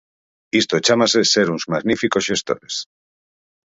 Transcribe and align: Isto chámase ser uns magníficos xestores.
Isto 0.61 0.83
chámase 0.85 1.21
ser 1.33 1.47
uns 1.55 1.63
magníficos 1.73 2.25
xestores. 2.29 2.75